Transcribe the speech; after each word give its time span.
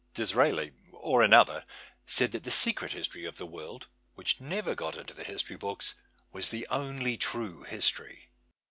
Disraeli, 0.15 0.71
or 0.91 1.21
another, 1.21 1.63
said 2.07 2.31
that 2.31 2.43
the 2.43 2.49
secret 2.49 2.93
history 2.93 3.23
of 3.25 3.37
the 3.37 3.45
world, 3.45 3.85
which 4.15 4.41
never 4.41 4.73
got 4.73 4.97
into 4.97 5.13
the 5.13 5.23
history 5.23 5.57
books, 5.57 5.93
was 6.31 6.49
the 6.49 6.65
only 6.71 7.17
true 7.17 7.65
history. 7.65 8.31